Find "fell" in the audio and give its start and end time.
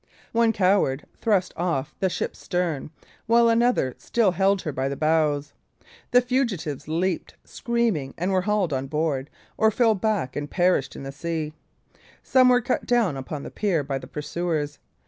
9.69-9.93